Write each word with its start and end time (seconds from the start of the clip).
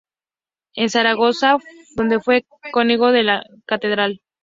En 0.73 0.89
Zaragoza, 0.89 1.57
donde 1.95 2.19
fue 2.19 2.43
canónigo 2.73 3.11
de 3.11 3.21
la 3.21 3.43
catedral. 3.67 4.19